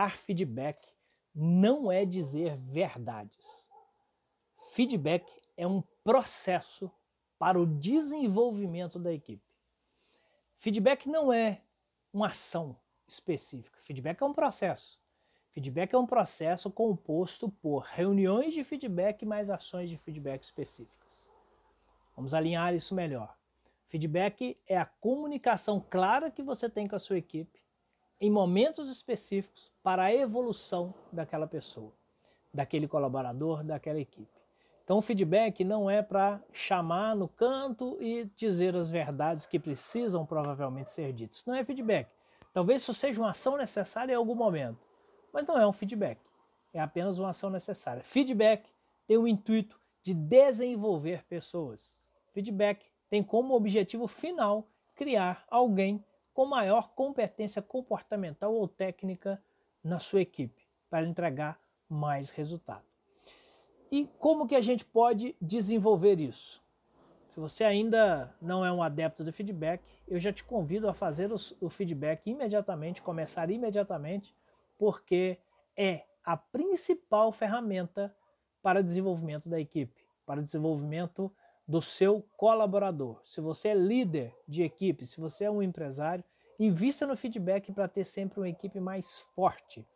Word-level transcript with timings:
dar 0.00 0.16
feedback 0.16 0.88
não 1.34 1.92
é 1.92 2.06
dizer 2.06 2.56
verdades. 2.56 3.70
Feedback 4.72 5.30
é 5.58 5.66
um 5.66 5.82
processo 6.02 6.90
para 7.38 7.60
o 7.60 7.66
desenvolvimento 7.66 8.98
da 8.98 9.12
equipe. 9.12 9.44
Feedback 10.56 11.06
não 11.06 11.30
é 11.30 11.60
uma 12.12 12.28
ação 12.28 12.74
específica. 13.06 13.78
Feedback 13.80 14.22
é 14.22 14.24
um 14.24 14.32
processo. 14.32 14.98
Feedback 15.50 15.92
é 15.92 15.98
um 15.98 16.06
processo 16.06 16.70
composto 16.70 17.50
por 17.50 17.80
reuniões 17.80 18.54
de 18.54 18.64
feedback 18.64 19.26
mais 19.26 19.50
ações 19.50 19.90
de 19.90 19.98
feedback 19.98 20.42
específicas. 20.44 21.28
Vamos 22.16 22.32
alinhar 22.32 22.74
isso 22.74 22.94
melhor. 22.94 23.36
Feedback 23.88 24.56
é 24.66 24.78
a 24.78 24.86
comunicação 24.86 25.84
clara 25.90 26.30
que 26.30 26.42
você 26.42 26.70
tem 26.70 26.88
com 26.88 26.96
a 26.96 27.00
sua 27.00 27.18
equipe 27.18 27.59
em 28.20 28.30
momentos 28.30 28.90
específicos 28.90 29.72
para 29.82 30.04
a 30.04 30.14
evolução 30.14 30.92
daquela 31.10 31.46
pessoa, 31.46 31.92
daquele 32.52 32.86
colaborador, 32.86 33.64
daquela 33.64 33.98
equipe. 33.98 34.40
Então, 34.84 34.98
o 34.98 35.02
feedback 35.02 35.62
não 35.62 35.88
é 35.88 36.02
para 36.02 36.42
chamar 36.52 37.14
no 37.14 37.28
canto 37.28 37.96
e 38.02 38.24
dizer 38.36 38.74
as 38.74 38.90
verdades 38.90 39.46
que 39.46 39.58
precisam 39.58 40.26
provavelmente 40.26 40.90
ser 40.90 41.12
ditas. 41.12 41.44
Não 41.46 41.54
é 41.54 41.64
feedback. 41.64 42.08
Talvez 42.52 42.82
isso 42.82 42.92
seja 42.92 43.20
uma 43.20 43.30
ação 43.30 43.56
necessária 43.56 44.12
em 44.12 44.16
algum 44.16 44.34
momento, 44.34 44.84
mas 45.32 45.46
não 45.46 45.56
é 45.56 45.66
um 45.66 45.72
feedback. 45.72 46.18
É 46.72 46.80
apenas 46.80 47.18
uma 47.18 47.30
ação 47.30 47.50
necessária. 47.50 48.02
Feedback 48.02 48.68
tem 49.06 49.16
o 49.16 49.28
intuito 49.28 49.80
de 50.02 50.12
desenvolver 50.12 51.24
pessoas. 51.24 51.96
Feedback 52.32 52.84
tem 53.08 53.22
como 53.22 53.54
objetivo 53.54 54.06
final 54.06 54.68
criar 54.94 55.44
alguém 55.48 56.04
com 56.32 56.46
maior 56.46 56.90
competência 56.94 57.60
comportamental 57.60 58.54
ou 58.54 58.68
técnica 58.68 59.42
na 59.82 59.98
sua 59.98 60.20
equipe 60.20 60.68
para 60.88 61.06
entregar 61.06 61.60
mais 61.88 62.30
resultado. 62.30 62.84
E 63.90 64.06
como 64.18 64.46
que 64.46 64.54
a 64.54 64.60
gente 64.60 64.84
pode 64.84 65.34
desenvolver 65.40 66.20
isso? 66.20 66.62
Se 67.30 67.40
você 67.40 67.64
ainda 67.64 68.34
não 68.40 68.64
é 68.64 68.72
um 68.72 68.82
adepto 68.82 69.24
do 69.24 69.32
feedback, 69.32 69.82
eu 70.06 70.18
já 70.18 70.32
te 70.32 70.44
convido 70.44 70.88
a 70.88 70.94
fazer 70.94 71.30
o 71.32 71.68
feedback 71.68 72.28
imediatamente, 72.28 73.02
começar 73.02 73.50
imediatamente, 73.50 74.34
porque 74.78 75.38
é 75.76 76.04
a 76.24 76.36
principal 76.36 77.32
ferramenta 77.32 78.14
para 78.62 78.82
desenvolvimento 78.82 79.48
da 79.48 79.60
equipe, 79.60 80.04
para 80.26 80.42
desenvolvimento 80.42 81.32
do 81.66 81.80
seu 81.80 82.24
colaborador. 82.36 83.20
Se 83.24 83.40
você 83.40 83.68
é 83.68 83.74
líder 83.74 84.36
de 84.46 84.62
equipe, 84.62 85.06
se 85.06 85.20
você 85.20 85.44
é 85.44 85.50
um 85.50 85.62
empresário, 85.62 86.24
invista 86.58 87.06
no 87.06 87.16
feedback 87.16 87.72
para 87.72 87.88
ter 87.88 88.04
sempre 88.04 88.40
uma 88.40 88.48
equipe 88.48 88.80
mais 88.80 89.20
forte. 89.34 89.86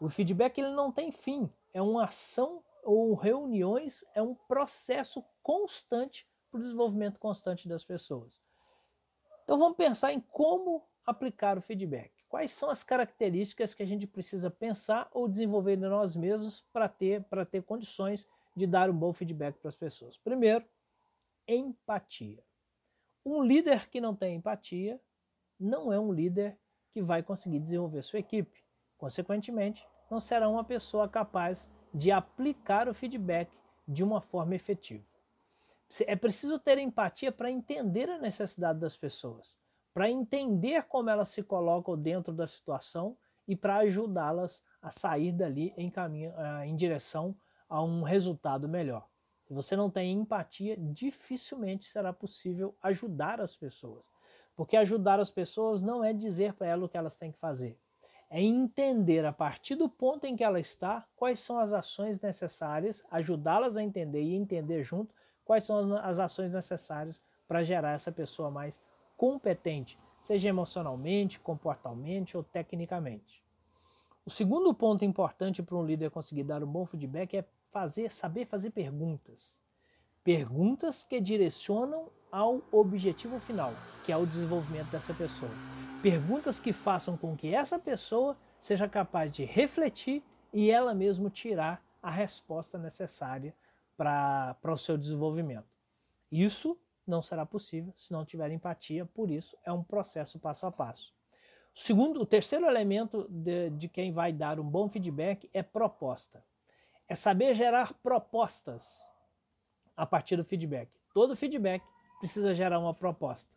O 0.00 0.08
feedback 0.08 0.58
ele 0.58 0.70
não 0.70 0.90
tem 0.90 1.12
fim, 1.12 1.50
é 1.74 1.82
uma 1.82 2.04
ação 2.04 2.62
ou 2.82 3.14
reuniões, 3.14 4.04
é 4.14 4.22
um 4.22 4.34
processo 4.34 5.22
constante 5.42 6.26
para 6.50 6.58
o 6.58 6.60
desenvolvimento 6.60 7.18
constante 7.18 7.68
das 7.68 7.84
pessoas. 7.84 8.40
Então 9.44 9.58
vamos 9.58 9.76
pensar 9.76 10.12
em 10.12 10.20
como 10.20 10.82
aplicar 11.04 11.58
o 11.58 11.60
feedback. 11.60 12.12
Quais 12.28 12.52
são 12.52 12.70
as 12.70 12.84
características 12.84 13.74
que 13.74 13.82
a 13.82 13.86
gente 13.86 14.06
precisa 14.06 14.50
pensar 14.50 15.08
ou 15.12 15.28
desenvolver 15.28 15.74
em 15.74 15.80
nós 15.80 16.14
mesmos 16.14 16.64
para 16.72 16.88
ter, 16.88 17.24
ter 17.50 17.62
condições 17.62 18.26
de 18.56 18.66
dar 18.66 18.88
um 18.88 18.96
bom 18.96 19.12
feedback 19.12 19.58
para 19.58 19.68
as 19.68 19.76
pessoas? 19.76 20.16
Primeiro, 20.16 20.64
empatia. 21.46 22.42
Um 23.24 23.42
líder 23.42 23.88
que 23.88 24.00
não 24.00 24.14
tem 24.14 24.36
empatia 24.36 25.00
não 25.58 25.92
é 25.92 26.00
um 26.00 26.12
líder 26.12 26.58
que 26.92 27.02
vai 27.02 27.22
conseguir 27.22 27.60
desenvolver 27.60 28.02
sua 28.02 28.18
equipe. 28.18 28.64
Consequentemente, 28.96 29.86
não 30.10 30.20
será 30.20 30.48
uma 30.48 30.64
pessoa 30.64 31.08
capaz 31.08 31.70
de 31.92 32.10
aplicar 32.10 32.88
o 32.88 32.94
feedback 32.94 33.50
de 33.86 34.02
uma 34.02 34.20
forma 34.20 34.54
efetiva. 34.54 35.04
É 36.06 36.14
preciso 36.14 36.58
ter 36.58 36.78
empatia 36.78 37.32
para 37.32 37.50
entender 37.50 38.08
a 38.08 38.18
necessidade 38.18 38.78
das 38.78 38.96
pessoas, 38.96 39.56
para 39.92 40.08
entender 40.08 40.84
como 40.84 41.10
elas 41.10 41.30
se 41.30 41.42
colocam 41.42 41.98
dentro 41.98 42.32
da 42.32 42.46
situação 42.46 43.16
e 43.46 43.56
para 43.56 43.78
ajudá-las 43.78 44.62
a 44.80 44.90
sair 44.90 45.32
dali 45.32 45.74
em, 45.76 45.90
caminho, 45.90 46.32
eh, 46.36 46.66
em 46.66 46.76
direção 46.76 47.36
a 47.68 47.82
um 47.82 48.02
resultado 48.02 48.68
melhor. 48.68 49.08
Se 49.50 49.54
você 49.54 49.74
não 49.74 49.90
tem 49.90 50.12
empatia, 50.12 50.76
dificilmente 50.76 51.90
será 51.90 52.12
possível 52.12 52.72
ajudar 52.80 53.40
as 53.40 53.56
pessoas. 53.56 54.08
Porque 54.54 54.76
ajudar 54.76 55.18
as 55.18 55.28
pessoas 55.28 55.82
não 55.82 56.04
é 56.04 56.12
dizer 56.12 56.52
para 56.54 56.68
elas 56.68 56.84
o 56.84 56.88
que 56.88 56.96
elas 56.96 57.16
têm 57.16 57.32
que 57.32 57.38
fazer. 57.40 57.76
É 58.30 58.40
entender 58.40 59.26
a 59.26 59.32
partir 59.32 59.74
do 59.74 59.88
ponto 59.88 60.24
em 60.24 60.36
que 60.36 60.44
ela 60.44 60.60
está 60.60 61.04
quais 61.16 61.40
são 61.40 61.58
as 61.58 61.72
ações 61.72 62.20
necessárias, 62.20 63.02
ajudá-las 63.10 63.76
a 63.76 63.82
entender 63.82 64.22
e 64.22 64.36
entender 64.36 64.84
junto 64.84 65.12
quais 65.44 65.64
são 65.64 65.96
as 65.96 66.20
ações 66.20 66.52
necessárias 66.52 67.20
para 67.48 67.64
gerar 67.64 67.90
essa 67.90 68.12
pessoa 68.12 68.52
mais 68.52 68.80
competente, 69.16 69.98
seja 70.20 70.48
emocionalmente, 70.48 71.40
comportalmente 71.40 72.36
ou 72.36 72.44
tecnicamente. 72.44 73.42
O 74.24 74.30
segundo 74.30 74.72
ponto 74.72 75.04
importante 75.04 75.60
para 75.60 75.76
um 75.76 75.84
líder 75.84 76.12
conseguir 76.12 76.44
dar 76.44 76.62
um 76.62 76.70
bom 76.70 76.86
feedback 76.86 77.36
é 77.36 77.44
fazer, 77.70 78.10
saber 78.10 78.46
fazer 78.46 78.70
perguntas. 78.70 79.60
Perguntas 80.22 81.02
que 81.02 81.20
direcionam 81.20 82.10
ao 82.30 82.62
objetivo 82.70 83.40
final, 83.40 83.72
que 84.04 84.12
é 84.12 84.16
o 84.16 84.26
desenvolvimento 84.26 84.90
dessa 84.90 85.14
pessoa. 85.14 85.50
Perguntas 86.02 86.60
que 86.60 86.72
façam 86.72 87.16
com 87.16 87.36
que 87.36 87.54
essa 87.54 87.78
pessoa 87.78 88.36
seja 88.58 88.88
capaz 88.88 89.30
de 89.30 89.44
refletir 89.44 90.22
e 90.52 90.70
ela 90.70 90.94
mesma 90.94 91.30
tirar 91.30 91.82
a 92.02 92.10
resposta 92.10 92.78
necessária 92.78 93.54
para 93.96 94.56
o 94.64 94.76
seu 94.76 94.96
desenvolvimento. 94.96 95.68
Isso 96.30 96.78
não 97.06 97.20
será 97.20 97.44
possível 97.44 97.92
se 97.96 98.12
não 98.12 98.24
tiver 98.24 98.50
empatia, 98.50 99.04
por 99.04 99.30
isso 99.30 99.56
é 99.64 99.72
um 99.72 99.82
processo 99.82 100.38
passo 100.38 100.66
a 100.66 100.72
passo. 100.72 101.12
O 101.74 101.78
segundo, 101.78 102.20
o 102.20 102.26
terceiro 102.26 102.66
elemento 102.66 103.26
de, 103.28 103.70
de 103.70 103.88
quem 103.88 104.12
vai 104.12 104.32
dar 104.32 104.58
um 104.58 104.64
bom 104.64 104.88
feedback 104.88 105.48
é 105.52 105.62
proposta. 105.62 106.42
É 107.10 107.14
saber 107.16 107.56
gerar 107.56 107.92
propostas 107.94 109.04
a 109.96 110.06
partir 110.06 110.36
do 110.36 110.44
feedback. 110.44 110.88
Todo 111.12 111.34
feedback 111.34 111.82
precisa 112.20 112.54
gerar 112.54 112.78
uma 112.78 112.94
proposta. 112.94 113.50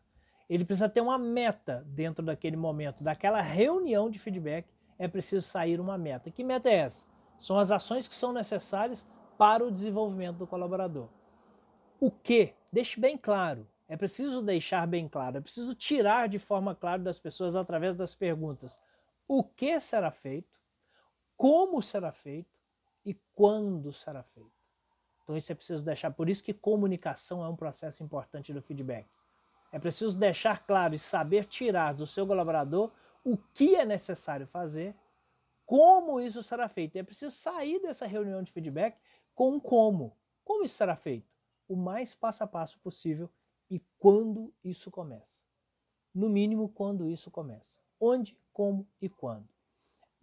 Ele 0.49 0.65
precisa 0.65 0.89
ter 0.89 1.01
uma 1.01 1.19
meta 1.19 1.85
dentro 1.85 2.25
daquele 2.25 2.57
momento, 2.57 3.03
daquela 3.03 3.41
reunião 3.41 4.09
de 4.09 4.17
feedback, 4.17 4.67
é 4.97 5.07
preciso 5.07 5.45
sair 5.45 5.79
uma 5.79 5.99
meta. 5.99 6.31
Que 6.31 6.43
meta 6.43 6.67
é 6.67 6.77
essa? 6.77 7.05
São 7.37 7.59
as 7.59 7.71
ações 7.71 8.07
que 8.07 8.15
são 8.15 8.33
necessárias 8.33 9.07
para 9.37 9.63
o 9.63 9.71
desenvolvimento 9.71 10.37
do 10.37 10.47
colaborador. 10.47 11.07
O 11.99 12.09
que? 12.09 12.55
Deixe 12.71 12.99
bem 12.99 13.15
claro. 13.15 13.67
É 13.87 13.95
preciso 13.95 14.41
deixar 14.41 14.87
bem 14.87 15.07
claro, 15.07 15.37
é 15.37 15.41
preciso 15.41 15.75
tirar 15.75 16.27
de 16.27 16.39
forma 16.39 16.73
clara 16.73 17.03
das 17.03 17.19
pessoas 17.19 17.55
através 17.55 17.93
das 17.93 18.15
perguntas 18.15 18.79
o 19.27 19.43
que 19.43 19.79
será 19.79 20.09
feito, 20.09 20.59
como 21.37 21.81
será 21.81 22.11
feito 22.11 22.52
e 23.05 23.13
quando 23.33 23.91
será 23.91 24.23
feito. 24.23 24.51
Então 25.23 25.37
isso 25.37 25.51
é 25.51 25.55
preciso 25.55 25.83
deixar. 25.83 26.11
Por 26.11 26.29
isso 26.29 26.43
que 26.43 26.53
comunicação 26.53 27.43
é 27.43 27.47
um 27.47 27.55
processo 27.55 28.03
importante 28.03 28.53
do 28.53 28.61
feedback. 28.61 29.07
É 29.71 29.79
preciso 29.79 30.17
deixar 30.17 30.65
claro 30.65 30.93
e 30.93 30.99
saber 30.99 31.45
tirar 31.45 31.93
do 31.93 32.05
seu 32.05 32.27
colaborador 32.27 32.91
o 33.23 33.37
que 33.37 33.75
é 33.75 33.85
necessário 33.85 34.45
fazer, 34.45 34.95
como 35.65 36.19
isso 36.19 36.43
será 36.43 36.67
feito. 36.67 36.97
É 36.97 37.03
preciso 37.03 37.35
sair 37.35 37.81
dessa 37.81 38.05
reunião 38.05 38.43
de 38.43 38.51
feedback 38.51 38.97
com 39.33 39.59
como. 39.59 40.15
Como 40.43 40.65
isso 40.65 40.75
será 40.75 40.95
feito? 40.95 41.31
O 41.67 41.75
mais 41.75 42.13
passo 42.13 42.43
a 42.43 42.47
passo 42.47 42.77
possível 42.79 43.29
e 43.69 43.79
quando 43.97 44.53
isso 44.63 44.91
começa. 44.91 45.41
No 46.13 46.29
mínimo, 46.29 46.69
quando 46.69 47.09
isso 47.09 47.31
começa. 47.31 47.77
Onde, 47.99 48.37
como 48.51 48.87
e 49.01 49.09
quando. 49.09 49.52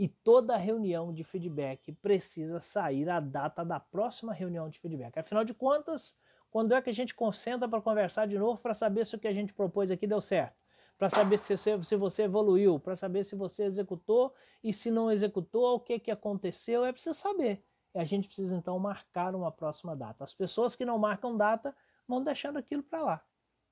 E 0.01 0.09
toda 0.09 0.57
reunião 0.57 1.13
de 1.13 1.23
feedback 1.23 1.93
precisa 1.93 2.59
sair 2.59 3.11
a 3.11 3.21
data 3.21 3.63
da 3.63 3.79
próxima 3.79 4.33
reunião 4.33 4.67
de 4.71 4.79
feedback. 4.79 5.19
Afinal 5.19 5.45
de 5.45 5.53
contas, 5.53 6.17
quando 6.51 6.73
é 6.73 6.81
que 6.81 6.89
a 6.89 6.95
gente 6.95 7.15
concentra 7.15 7.69
para 7.69 7.83
conversar 7.83 8.27
de 8.27 8.39
novo 8.39 8.59
para 8.63 8.73
saber 8.73 9.05
se 9.05 9.15
o 9.15 9.19
que 9.19 9.29
a 9.29 9.33
gente 9.35 9.53
propôs 9.53 9.91
aqui 9.91 10.07
deu 10.07 10.23
certo? 10.23 10.57
Para 10.97 11.11
saber 11.11 11.37
se 11.37 11.55
você, 11.55 11.83
se 11.83 11.97
você 11.97 12.23
evoluiu, 12.23 12.81
para 12.81 12.97
saber 12.97 13.25
se 13.25 13.37
você 13.37 13.65
executou 13.65 14.33
e 14.65 14.73
se 14.73 14.91
não 14.91 15.11
executou, 15.11 15.75
o 15.75 15.81
que, 15.81 15.99
que 15.99 16.11
aconteceu, 16.11 16.83
é 16.83 16.93
preciso 16.93 17.19
saber 17.19 17.63
e 17.95 17.99
a 17.99 18.05
gente 18.05 18.27
precisa 18.27 18.57
então 18.57 18.79
marcar 18.79 19.35
uma 19.35 19.53
próxima 19.53 19.95
data. 19.95 20.25
As 20.25 20.33
pessoas 20.33 20.75
que 20.75 20.85
não 20.85 20.99
marcam 20.99 21.37
data 21.37 21.77
vão 22.09 22.25
deixando 22.25 22.59
aquilo 22.59 22.83
para 22.83 23.03
lá. 23.03 23.25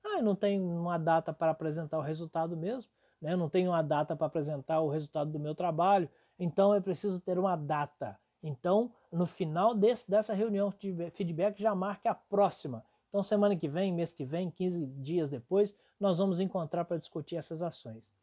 Ah, 0.03 0.21
não 0.21 0.35
tenho 0.35 0.63
uma 0.63 0.97
data 0.97 1.33
para 1.33 1.51
apresentar 1.51 1.97
o 1.97 2.03
resultado 2.03 2.55
mesmo, 2.55 2.89
né? 3.21 3.33
eu 3.33 3.37
não 3.37 3.49
tenho 3.49 3.71
uma 3.71 3.81
data 3.81 4.15
para 4.15 4.27
apresentar 4.27 4.81
o 4.81 4.89
resultado 4.89 5.31
do 5.31 5.39
meu 5.39 5.53
trabalho, 5.53 6.09
então 6.37 6.73
é 6.73 6.79
preciso 6.79 7.19
ter 7.19 7.37
uma 7.37 7.55
data. 7.55 8.17
Então, 8.41 8.91
no 9.11 9.25
final 9.25 9.75
desse, 9.75 10.09
dessa 10.09 10.33
reunião 10.33 10.73
de 10.79 11.11
feedback, 11.11 11.61
já 11.61 11.75
marque 11.75 12.07
a 12.07 12.15
próxima. 12.15 12.85
Então, 13.09 13.21
semana 13.21 13.55
que 13.55 13.67
vem, 13.67 13.93
mês 13.93 14.13
que 14.13 14.23
vem, 14.23 14.49
15 14.49 14.85
dias 14.85 15.29
depois, 15.29 15.75
nós 15.99 16.19
vamos 16.19 16.39
encontrar 16.39 16.85
para 16.85 16.97
discutir 16.97 17.35
essas 17.35 17.61
ações. 17.61 18.13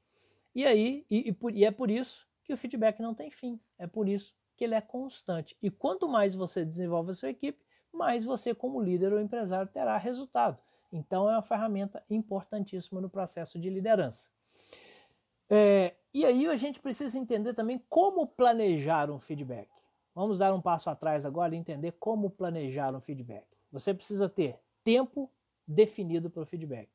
E 0.55 0.65
aí, 0.65 1.05
e, 1.11 1.29
e, 1.29 1.33
por, 1.33 1.55
e 1.55 1.65
é 1.65 1.71
por 1.71 1.91
isso 1.91 2.27
que 2.45 2.53
o 2.53 2.57
feedback 2.57 3.01
não 3.01 3.15
tem 3.15 3.31
fim. 3.31 3.61
É 3.79 3.87
por 3.87 4.09
isso 4.09 4.35
que 4.57 4.65
ele 4.65 4.75
é 4.75 4.81
constante. 4.81 5.57
E 5.63 5.71
quanto 5.71 6.09
mais 6.09 6.35
você 6.35 6.65
desenvolve 6.65 7.11
a 7.11 7.15
sua 7.15 7.29
equipe, 7.29 7.63
mais 7.93 8.25
você, 8.25 8.55
como 8.55 8.81
líder 8.81 9.13
ou 9.13 9.21
empresário, 9.21 9.71
terá 9.71 9.99
resultado. 9.99 10.59
Então, 10.91 11.29
é 11.29 11.35
uma 11.35 11.43
ferramenta 11.43 12.03
importantíssima 12.09 13.01
no 13.01 13.11
processo 13.11 13.59
de 13.59 13.69
liderança. 13.69 14.31
É, 15.49 15.95
e 16.13 16.25
aí 16.25 16.47
a 16.47 16.57
gente 16.57 16.81
precisa 16.81 17.19
entender 17.19 17.55
também 17.55 17.83
como 17.89 18.27
planejar 18.27 19.11
um 19.11 19.19
feedback. 19.19 19.69
Vamos 20.15 20.39
dar 20.39 20.55
um 20.55 20.61
passo 20.61 20.89
atrás 20.89 21.27
agora 21.27 21.55
e 21.55 21.59
entender 21.59 21.93
como 21.93 22.31
planejar 22.31 22.95
um 22.95 23.01
feedback. 23.01 23.47
Você 23.71 23.93
precisa 23.93 24.29
ter 24.29 24.59
tempo 24.83 25.31
definido 25.67 26.31
para 26.31 26.43
o 26.43 26.47
feedback. 26.47 26.89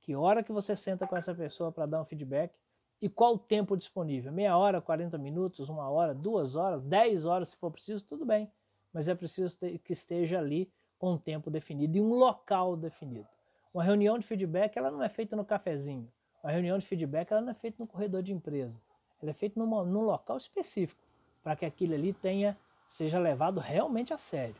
Que 0.00 0.14
hora 0.14 0.42
que 0.42 0.52
você 0.52 0.74
senta 0.74 1.06
com 1.06 1.16
essa 1.16 1.34
pessoa 1.34 1.70
para 1.70 1.84
dar 1.84 2.00
um 2.00 2.04
feedback 2.04 2.54
e 3.00 3.08
qual 3.08 3.34
o 3.34 3.38
tempo 3.38 3.76
disponível? 3.76 4.32
Meia 4.32 4.56
hora, 4.56 4.80
40 4.80 5.18
minutos, 5.18 5.68
uma 5.68 5.90
hora, 5.90 6.14
duas 6.14 6.56
horas, 6.56 6.82
dez 6.82 7.26
horas 7.26 7.50
se 7.50 7.56
for 7.56 7.70
preciso, 7.70 8.04
tudo 8.04 8.24
bem. 8.24 8.50
Mas 8.92 9.08
é 9.08 9.14
preciso 9.14 9.58
que 9.84 9.92
esteja 9.92 10.38
ali 10.38 10.72
com 10.98 11.12
um 11.12 11.18
tempo 11.18 11.50
definido 11.50 11.98
e 11.98 12.00
um 12.00 12.14
local 12.14 12.76
definido. 12.76 13.28
Uma 13.74 13.84
reunião 13.84 14.18
de 14.18 14.26
feedback 14.26 14.76
ela 14.76 14.90
não 14.90 15.02
é 15.02 15.08
feita 15.08 15.36
no 15.36 15.44
cafezinho. 15.44 16.10
Uma 16.46 16.52
reunião 16.52 16.78
de 16.78 16.86
feedback 16.86 17.32
ela 17.32 17.40
não 17.40 17.50
é 17.50 17.54
feita 17.54 17.74
no 17.80 17.88
corredor 17.88 18.22
de 18.22 18.32
empresa. 18.32 18.80
Ela 19.20 19.32
é 19.32 19.34
feita 19.34 19.58
numa, 19.58 19.84
num 19.84 20.02
local 20.02 20.36
específico 20.36 21.02
para 21.42 21.56
que 21.56 21.66
aquilo 21.66 21.92
ali 21.92 22.12
tenha 22.12 22.56
seja 22.86 23.18
levado 23.18 23.58
realmente 23.58 24.14
a 24.14 24.16
sério. 24.16 24.54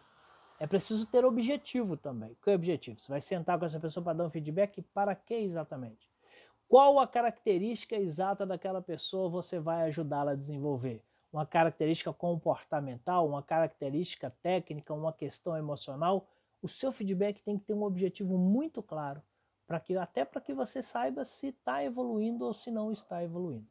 É 0.58 0.66
preciso 0.66 1.06
ter 1.06 1.24
objetivo 1.24 1.96
também. 1.96 2.36
O 2.44 2.50
objetivo? 2.50 2.98
Você 2.98 3.08
vai 3.08 3.20
sentar 3.20 3.56
com 3.56 3.64
essa 3.64 3.78
pessoa 3.78 4.02
para 4.02 4.14
dar 4.14 4.24
um 4.24 4.30
feedback 4.30 4.82
para 4.92 5.14
que 5.14 5.34
exatamente? 5.34 6.10
Qual 6.68 6.98
a 6.98 7.06
característica 7.06 7.94
exata 7.94 8.44
daquela 8.44 8.82
pessoa 8.82 9.28
você 9.28 9.60
vai 9.60 9.82
ajudá-la 9.82 10.32
a 10.32 10.36
desenvolver? 10.36 11.04
Uma 11.32 11.46
característica 11.46 12.12
comportamental, 12.12 13.28
uma 13.28 13.44
característica 13.44 14.28
técnica, 14.42 14.92
uma 14.92 15.12
questão 15.12 15.56
emocional? 15.56 16.26
O 16.60 16.66
seu 16.66 16.90
feedback 16.90 17.40
tem 17.44 17.56
que 17.56 17.64
ter 17.64 17.74
um 17.74 17.84
objetivo 17.84 18.36
muito 18.36 18.82
claro, 18.82 19.22
para 19.66 19.80
que 19.80 19.96
até 19.96 20.24
para 20.24 20.40
que 20.40 20.54
você 20.54 20.82
saiba 20.82 21.24
se 21.24 21.48
está 21.48 21.82
evoluindo 21.82 22.44
ou 22.44 22.52
se 22.52 22.70
não 22.70 22.92
está 22.92 23.22
evoluindo. 23.22 23.66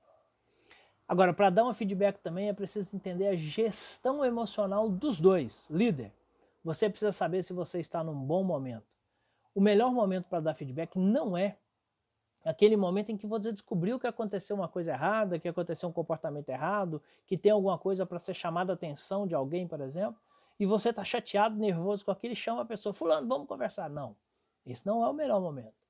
Agora, 1.08 1.34
para 1.34 1.52
dar 1.52 1.66
um 1.66 1.74
feedback 1.74 2.20
também 2.20 2.50
é 2.50 2.54
preciso 2.54 2.96
entender 2.96 3.28
a 3.28 3.36
gestão 3.36 4.26
emocional 4.26 4.90
dos 4.90 5.20
dois. 5.20 5.68
Líder, 5.70 6.12
você 6.64 6.90
precisa 6.90 7.12
saber 7.12 7.44
se 7.44 7.54
você 7.54 7.80
está 7.80 8.04
num 8.04 8.16
bom 8.16 8.44
momento. 8.44 8.88
O 9.54 9.62
melhor 9.62 9.92
momento 9.92 10.26
para 10.26 10.40
dar 10.40 10.56
feedback 10.56 10.98
não 10.98 11.38
é 11.38 11.58
aquele 12.44 12.76
momento 12.76 13.12
em 13.12 13.18
que 13.18 13.28
você 13.28 13.52
descobriu 13.52 14.00
que 14.00 14.08
aconteceu 14.08 14.56
uma 14.56 14.68
coisa 14.68 14.92
errada, 14.92 15.40
que 15.40 15.48
aconteceu 15.48 15.88
um 15.88 15.92
comportamento 15.92 16.50
errado, 16.50 17.02
que 17.26 17.38
tem 17.38 17.52
alguma 17.52 17.78
coisa 17.78 18.06
para 18.06 18.20
ser 18.20 18.34
chamada 18.34 18.74
a 18.74 18.76
atenção 18.76 19.28
de 19.28 19.36
alguém, 19.36 19.68
por 19.68 19.82
exemplo, 19.82 20.20
e 20.60 20.66
você 20.66 20.90
está 20.90 21.06
chateado, 21.06 21.56
nervoso 21.56 22.04
com 22.04 22.12
aquilo 22.12 22.34
e 22.34 22.36
chama 22.36 22.64
a 22.64 22.66
pessoa, 22.66 22.94
fulano, 22.94 23.28
vamos 23.28 23.48
conversar. 23.48 23.90
Não, 23.90 24.16
esse 24.66 24.86
não 24.86 25.04
é 25.04 25.10
o 25.10 25.14
melhor 25.14 25.40
momento. 25.40 25.85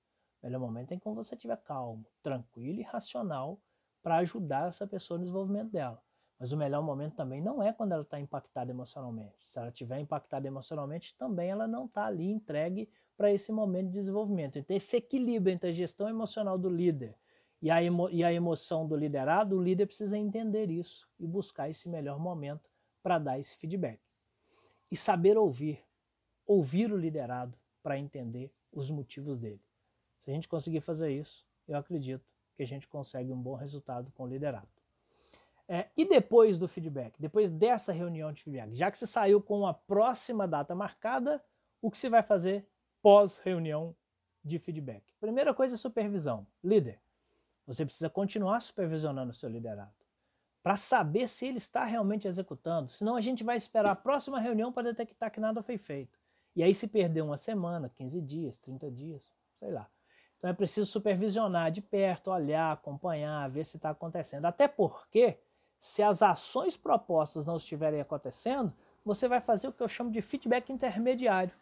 Melhor 0.46 0.60
momento 0.60 0.92
é 0.92 1.00
quando 1.00 1.16
você 1.16 1.34
estiver 1.34 1.58
calmo, 1.58 2.06
tranquilo 2.22 2.80
e 2.80 2.84
racional 2.84 3.60
para 4.04 4.18
ajudar 4.18 4.70
essa 4.70 4.86
pessoa 4.86 5.18
no 5.18 5.24
desenvolvimento 5.24 5.72
dela. 5.72 6.00
Mas 6.40 6.52
o 6.52 6.58
melhor 6.58 6.84
momento 6.84 7.16
também 7.16 7.42
não 7.42 7.64
é 7.64 7.74
quando 7.74 7.94
ela 7.94 8.04
está 8.04 8.20
impactada 8.20 8.70
emocionalmente. 8.70 9.34
Se 9.52 9.58
ela 9.58 9.70
estiver 9.70 10.00
impactada 10.00 10.46
emocionalmente, 10.46 11.16
também 11.18 11.50
ela 11.50 11.68
não 11.68 11.86
está 11.86 12.06
ali 12.06 12.30
entregue 12.30 12.88
para 13.18 13.32
esse 13.32 13.52
momento 13.52 13.88
de 13.88 13.94
desenvolvimento. 13.94 14.60
Então, 14.60 14.78
esse 14.78 14.96
equilíbrio 14.96 15.52
entre 15.52 15.70
a 15.70 15.74
gestão 15.74 16.08
emocional 16.08 16.60
do 16.60 16.70
líder 16.70 17.18
e 17.60 17.72
a, 17.72 17.82
emo 17.82 18.08
e 18.12 18.24
a 18.24 18.32
emoção 18.32 18.88
do 18.88 18.96
liderado, 18.96 19.58
o 19.58 19.64
líder 19.64 19.88
precisa 19.88 20.16
entender 20.16 20.70
isso 20.70 21.10
e 21.20 21.26
buscar 21.26 21.72
esse 21.72 21.90
melhor 21.90 22.20
momento 22.20 22.70
para 23.02 23.18
dar 23.18 23.40
esse 23.40 23.58
feedback. 23.58 24.00
E 24.92 24.96
saber 24.96 25.40
ouvir, 25.40 25.84
ouvir 26.46 26.94
o 26.94 26.98
liderado 26.98 27.58
para 27.82 27.98
entender 27.98 28.54
os 28.72 28.92
motivos 28.92 29.40
dele. 29.40 29.66
Se 30.26 30.32
a 30.32 30.34
gente 30.34 30.50
conseguir 30.50 30.82
fazer 30.82 31.12
isso, 31.12 31.46
eu 31.68 31.78
acredito 31.78 32.26
que 32.58 32.64
a 32.64 32.66
gente 32.66 32.88
consegue 32.88 33.32
um 33.32 33.40
bom 33.40 33.54
resultado 33.54 34.12
com 34.12 34.24
o 34.24 34.28
liderado. 34.28 34.68
É, 35.68 35.88
e 35.96 36.04
depois 36.04 36.58
do 36.58 36.68
feedback, 36.68 37.14
depois 37.22 37.52
dessa 37.52 37.94
reunião 37.94 38.34
de 38.34 38.42
feedback, 38.42 38.74
já 38.74 38.90
que 38.90 38.98
você 38.98 39.06
saiu 39.06 39.40
com 39.40 39.68
a 39.68 39.74
próxima 39.74 40.48
data 40.48 40.74
marcada, 40.74 41.44
o 41.80 41.92
que 41.92 41.98
você 41.98 42.10
vai 42.10 42.24
fazer 42.24 42.68
pós-reunião 43.04 43.96
de 44.44 44.58
feedback? 44.58 45.04
Primeira 45.20 45.54
coisa 45.54 45.76
é 45.76 45.78
supervisão. 45.78 46.48
Líder, 46.64 47.00
você 47.68 47.86
precisa 47.86 48.10
continuar 48.10 48.62
supervisionando 48.62 49.30
o 49.30 49.36
seu 49.36 49.48
liderado 49.48 49.94
para 50.64 50.76
saber 50.76 51.30
se 51.30 51.46
ele 51.46 51.58
está 51.58 51.86
realmente 51.86 52.28
executando. 52.28 52.92
Senão 52.92 53.16
a 53.16 53.22
gente 53.22 53.44
vai 53.44 53.58
esperar 53.58 53.92
a 53.92 53.96
próxima 53.96 54.40
reunião 54.40 54.74
para 54.74 54.92
detectar 54.92 55.30
que 55.30 55.40
nada 55.40 55.62
foi 55.62 55.78
feito. 55.78 56.18
E 56.56 56.64
aí 56.64 56.74
se 56.74 56.88
perder 56.88 57.22
uma 57.22 57.38
semana, 57.38 57.88
15 57.88 58.20
dias, 58.22 58.58
30 58.58 58.90
dias, 58.90 59.32
sei 59.54 59.70
lá. 59.70 59.88
Então 60.38 60.50
é 60.50 60.54
preciso 60.54 60.90
supervisionar 60.90 61.72
de 61.72 61.82
perto, 61.82 62.32
olhar, 62.32 62.74
acompanhar, 62.74 63.50
ver 63.50 63.66
se 63.66 63.78
está 63.78 63.90
acontecendo. 63.90 64.46
Até 64.46 64.68
porque 64.68 65.38
se 65.80 66.02
as 66.02 66.22
ações 66.22 66.76
propostas 66.76 67.46
não 67.46 67.58
estiverem 67.58 68.02
acontecendo, 68.02 68.74
você 69.04 69.28
vai 69.28 69.40
fazer 69.40 69.68
o 69.68 69.74
que 69.74 69.84
eu 69.84 69.88
chamo 69.88 70.12
de 70.12 70.22
feedback 70.22 70.72
intermediário. 70.72 71.54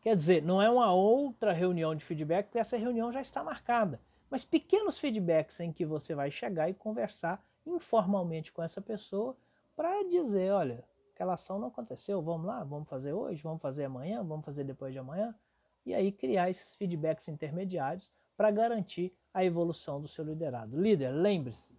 Quer 0.00 0.16
dizer, 0.16 0.42
não 0.42 0.60
é 0.60 0.68
uma 0.68 0.92
outra 0.92 1.52
reunião 1.52 1.94
de 1.94 2.04
feedback, 2.04 2.46
porque 2.46 2.58
essa 2.58 2.76
reunião 2.76 3.12
já 3.12 3.20
está 3.20 3.44
marcada. 3.44 4.00
Mas 4.28 4.42
pequenos 4.44 4.98
feedbacks 4.98 5.60
em 5.60 5.72
que 5.72 5.86
você 5.86 6.14
vai 6.14 6.30
chegar 6.30 6.68
e 6.68 6.74
conversar 6.74 7.44
informalmente 7.64 8.52
com 8.52 8.62
essa 8.62 8.80
pessoa 8.80 9.36
para 9.76 10.02
dizer, 10.08 10.52
olha, 10.52 10.84
aquela 11.14 11.34
ação 11.34 11.58
não 11.58 11.68
aconteceu, 11.68 12.20
vamos 12.20 12.46
lá, 12.46 12.64
vamos 12.64 12.88
fazer 12.88 13.12
hoje, 13.12 13.42
vamos 13.42 13.62
fazer 13.62 13.84
amanhã, 13.84 14.24
vamos 14.24 14.44
fazer 14.44 14.64
depois 14.64 14.92
de 14.92 14.98
amanhã. 14.98 15.34
E 15.84 15.94
aí 15.94 16.12
criar 16.12 16.48
esses 16.48 16.76
feedbacks 16.76 17.28
intermediários 17.28 18.10
para 18.36 18.50
garantir 18.50 19.12
a 19.34 19.44
evolução 19.44 20.00
do 20.00 20.08
seu 20.08 20.24
liderado. 20.24 20.80
Líder, 20.80 21.10
lembre-se, 21.10 21.74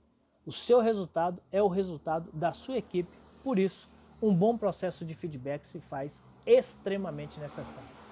o 0.45 0.51
seu 0.51 0.81
resultado 0.81 1.41
é 1.51 1.61
o 1.61 1.67
resultado 1.67 2.29
da 2.33 2.51
sua 2.51 2.77
equipe, 2.77 3.17
por 3.43 3.57
isso, 3.57 3.89
um 4.21 4.33
bom 4.33 4.57
processo 4.57 5.05
de 5.05 5.13
feedback 5.13 5.65
se 5.65 5.79
faz 5.79 6.21
extremamente 6.45 7.39
necessário. 7.39 8.02